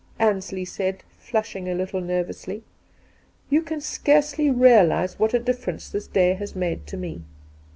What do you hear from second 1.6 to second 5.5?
a little nervously.' You can scarcely realize what a